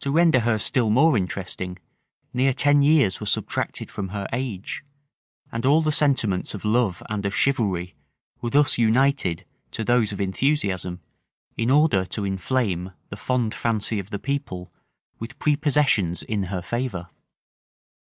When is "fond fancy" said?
13.18-13.98